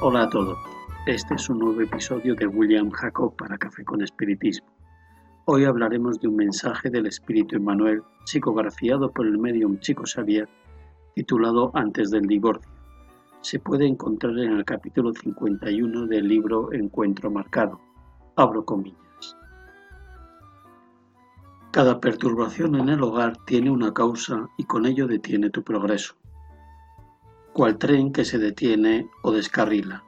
[0.00, 0.58] Hola a todos,
[1.06, 4.66] este es un nuevo episodio de William Jacob para Café con Espiritismo.
[5.46, 10.48] Hoy hablaremos de un mensaje del Espíritu Emmanuel psicografiado por el medium Chico Xavier
[11.14, 12.70] titulado Antes del divorcio.
[13.40, 17.80] Se puede encontrar en el capítulo 51 del libro Encuentro Marcado.
[18.36, 19.36] Abro comillas.
[21.70, 26.14] Cada perturbación en el hogar tiene una causa y con ello detiene tu progreso.
[27.54, 30.02] Cual tren que se detiene o descarrila.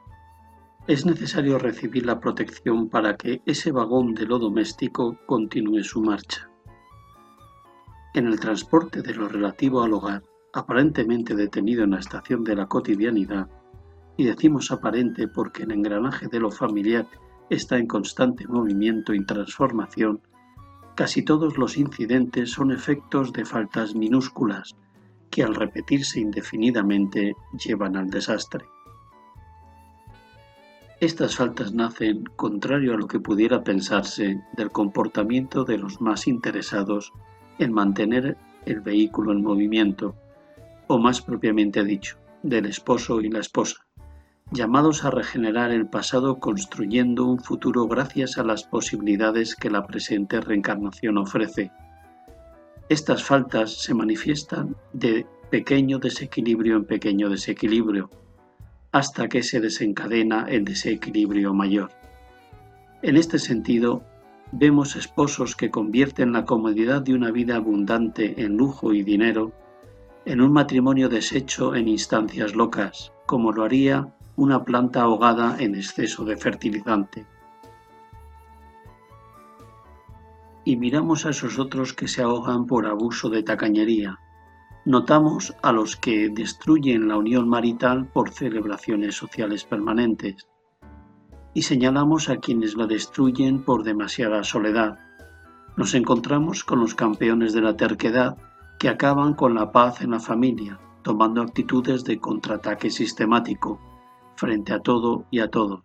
[0.85, 6.49] Es necesario recibir la protección para que ese vagón de lo doméstico continúe su marcha.
[8.13, 10.23] En el transporte de lo relativo al hogar,
[10.53, 13.47] aparentemente detenido en la estación de la cotidianidad,
[14.17, 17.07] y decimos aparente porque el engranaje de lo familiar
[17.49, 20.21] está en constante movimiento y transformación,
[20.97, 24.75] Casi todos los incidentes son efectos de faltas minúsculas
[25.29, 28.65] que al repetirse indefinidamente llevan al desastre.
[30.99, 37.13] Estas faltas nacen, contrario a lo que pudiera pensarse, del comportamiento de los más interesados
[37.59, 40.15] en mantener el vehículo en movimiento,
[40.87, 43.87] o más propiamente dicho, del esposo y la esposa
[44.51, 50.39] llamados a regenerar el pasado construyendo un futuro gracias a las posibilidades que la presente
[50.39, 51.71] reencarnación ofrece.
[52.89, 58.09] Estas faltas se manifiestan de pequeño desequilibrio en pequeño desequilibrio,
[58.93, 61.91] hasta que se desencadena el desequilibrio mayor.
[63.01, 64.03] En este sentido,
[64.53, 69.51] vemos esposos que convierten la comodidad de una vida abundante en lujo y dinero
[70.25, 76.23] en un matrimonio deshecho en instancias locas, como lo haría una planta ahogada en exceso
[76.23, 77.25] de fertilizante.
[80.67, 84.19] Y miramos a esos otros que se ahogan por abuso de tacañería.
[84.83, 90.45] Notamos a los que destruyen la unión marital por celebraciones sociales permanentes.
[91.53, 94.99] Y señalamos a quienes la destruyen por demasiada soledad.
[95.77, 98.35] Nos encontramos con los campeones de la terquedad
[98.77, 103.79] que acaban con la paz en la familia, tomando actitudes de contraataque sistemático
[104.35, 105.79] frente a todo y a todos,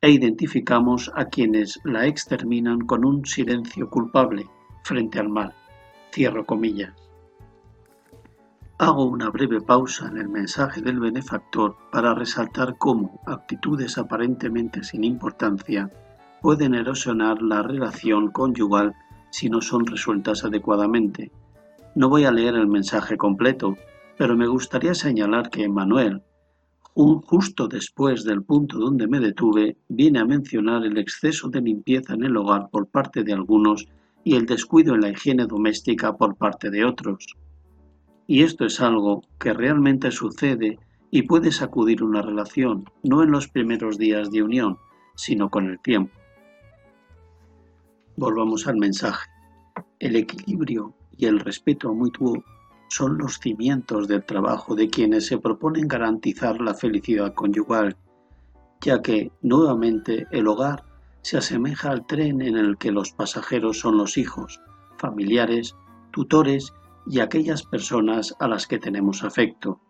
[0.00, 4.46] e identificamos a quienes la exterminan con un silencio culpable
[4.84, 5.52] frente al mal.
[6.12, 6.92] Cierro comillas.
[8.78, 15.02] Hago una breve pausa en el mensaje del benefactor para resaltar cómo actitudes aparentemente sin
[15.02, 15.90] importancia
[16.40, 18.94] pueden erosionar la relación conyugal
[19.30, 21.32] si no son resueltas adecuadamente.
[21.96, 23.76] No voy a leer el mensaje completo,
[24.16, 26.22] pero me gustaría señalar que Manuel,
[26.98, 32.24] justo después del punto donde me detuve, viene a mencionar el exceso de limpieza en
[32.24, 33.86] el hogar por parte de algunos
[34.24, 37.36] y el descuido en la higiene doméstica por parte de otros.
[38.26, 40.78] Y esto es algo que realmente sucede
[41.12, 44.76] y puede sacudir una relación, no en los primeros días de unión,
[45.14, 46.12] sino con el tiempo.
[48.16, 49.30] Volvamos al mensaje.
[50.00, 52.42] El equilibrio y el respeto mutuo
[52.88, 57.96] son los cimientos del trabajo de quienes se proponen garantizar la felicidad conyugal,
[58.80, 60.84] ya que, nuevamente, el hogar
[61.22, 64.60] se asemeja al tren en el que los pasajeros son los hijos,
[64.96, 65.76] familiares,
[66.10, 66.72] tutores
[67.06, 69.80] y aquellas personas a las que tenemos afecto.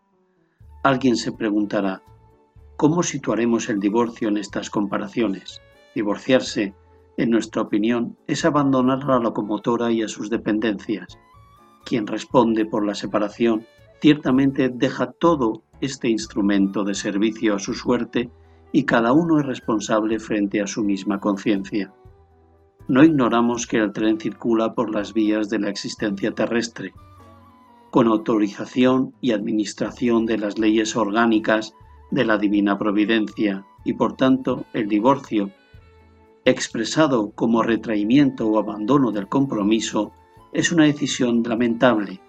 [0.83, 2.03] Alguien se preguntará,
[2.77, 5.61] ¿cómo situaremos el divorcio en estas comparaciones?
[5.95, 6.75] Divorciarse,
[7.17, 11.19] en nuestra opinión, es abandonar la locomotora y a sus dependencias,
[11.89, 13.65] quien responde por la separación,
[14.03, 18.31] ciertamente deja todo este instrumento de servicio a su suerte
[18.73, 21.91] y cada uno es responsable frente a su misma conciencia.
[22.89, 26.93] No ignoramos que el tren circula por las vías de la existencia terrestre,
[27.91, 31.73] con autorización y administración de las leyes orgánicas
[32.11, 35.51] de la divina providencia, y por tanto el divorcio,
[36.45, 40.13] expresado como retraimiento o abandono del compromiso,
[40.53, 42.21] es una decisión lamentable,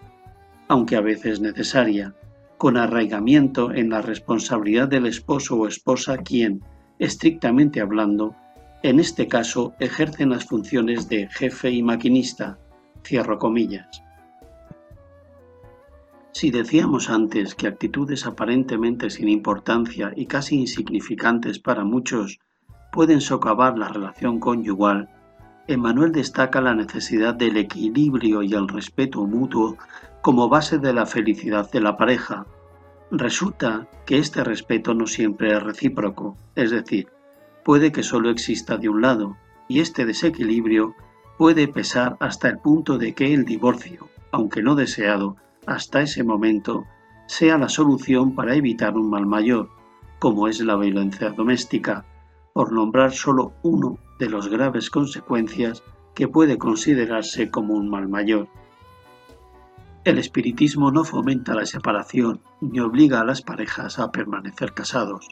[0.67, 2.13] aunque a veces necesaria,
[2.57, 6.61] con arraigamiento en la responsabilidad del esposo o esposa quien,
[6.99, 8.35] estrictamente hablando,
[8.83, 12.59] en este caso ejercen las funciones de jefe y maquinista,
[13.03, 14.03] cierro comillas.
[16.31, 22.39] Si decíamos antes que actitudes aparentemente sin importancia y casi insignificantes para muchos
[22.91, 25.09] pueden socavar la relación conyugal,
[25.69, 29.77] Emmanuel destaca la necesidad del equilibrio y el respeto mutuo
[30.21, 32.47] como base de la felicidad de la pareja.
[33.11, 37.09] Resulta que este respeto no siempre es recíproco, es decir,
[37.63, 39.37] puede que solo exista de un lado,
[39.67, 40.95] y este desequilibrio
[41.37, 45.35] puede pesar hasta el punto de que el divorcio, aunque no deseado,
[45.67, 46.85] hasta ese momento,
[47.27, 49.69] sea la solución para evitar un mal mayor,
[50.17, 52.05] como es la violencia doméstica,
[52.53, 58.47] por nombrar solo uno de las graves consecuencias que puede considerarse como un mal mayor.
[60.03, 65.29] El espiritismo no fomenta la separación ni obliga a las parejas a permanecer casados.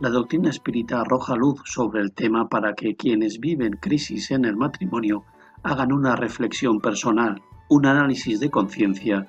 [0.00, 4.56] La doctrina espírita arroja luz sobre el tema para que quienes viven crisis en el
[4.56, 5.24] matrimonio
[5.62, 9.28] hagan una reflexión personal, un análisis de conciencia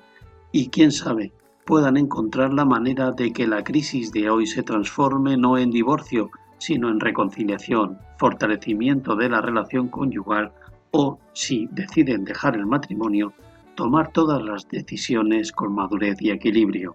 [0.52, 1.32] y, quién sabe,
[1.66, 6.30] puedan encontrar la manera de que la crisis de hoy se transforme no en divorcio,
[6.60, 10.52] sino en reconciliación, fortalecimiento de la relación conyugal
[10.92, 13.32] o, si deciden dejar el matrimonio,
[13.74, 16.94] tomar todas las decisiones con madurez y equilibrio.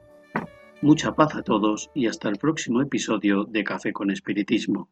[0.81, 4.87] Mucha paz a todos y hasta el próximo episodio de Café con Espiritismo.